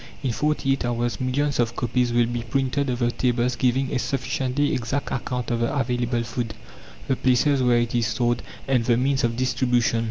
[0.23, 3.99] In forty eight hours millions of copies will be printed of the tables giving a
[3.99, 6.55] sufficiently exact account of the available food,
[7.07, 9.99] the places where it is stored, and the means of distribution.